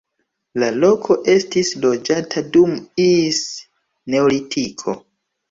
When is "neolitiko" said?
4.17-4.99